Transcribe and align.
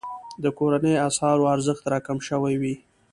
د 0.43 0.45
کورنیو 0.57 1.03
اسعارو 1.07 1.51
ارزښت 1.55 1.83
راکم 1.93 2.17
شوی 2.27 2.55
وي. 2.61 2.75